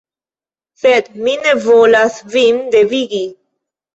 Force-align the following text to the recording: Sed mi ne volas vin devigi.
Sed 0.83 1.11
mi 1.27 1.35
ne 1.43 1.51
volas 1.67 2.17
vin 2.37 2.57
devigi. 2.77 3.21